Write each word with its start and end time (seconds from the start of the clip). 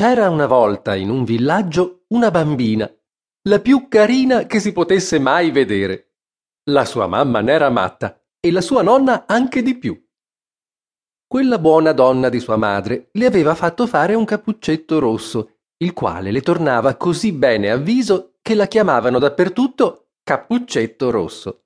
C'era 0.00 0.30
una 0.30 0.46
volta 0.46 0.94
in 0.94 1.10
un 1.10 1.24
villaggio 1.24 2.06
una 2.14 2.30
bambina, 2.30 2.90
la 3.48 3.60
più 3.60 3.86
carina 3.86 4.46
che 4.46 4.58
si 4.58 4.72
potesse 4.72 5.18
mai 5.18 5.50
vedere. 5.50 6.14
La 6.70 6.86
sua 6.86 7.06
mamma 7.06 7.42
n'era 7.42 7.68
matta 7.68 8.18
e 8.40 8.50
la 8.50 8.62
sua 8.62 8.80
nonna 8.80 9.26
anche 9.26 9.60
di 9.60 9.76
più. 9.76 10.02
Quella 11.26 11.58
buona 11.58 11.92
donna 11.92 12.30
di 12.30 12.40
sua 12.40 12.56
madre 12.56 13.10
le 13.12 13.26
aveva 13.26 13.54
fatto 13.54 13.86
fare 13.86 14.14
un 14.14 14.24
cappuccetto 14.24 14.98
rosso, 14.98 15.58
il 15.76 15.92
quale 15.92 16.30
le 16.30 16.40
tornava 16.40 16.96
così 16.96 17.32
bene 17.32 17.70
a 17.70 17.76
viso 17.76 18.36
che 18.40 18.54
la 18.54 18.64
chiamavano 18.64 19.18
dappertutto 19.18 20.12
Cappuccetto 20.22 21.10
Rosso. 21.10 21.64